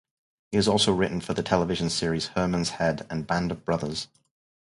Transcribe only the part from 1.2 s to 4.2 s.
for the television series "Herman's Head" and "Band of Brothers".